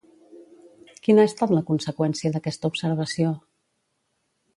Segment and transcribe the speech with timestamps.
[1.07, 3.35] Quina ha estat la conseqüència d'aquesta observació?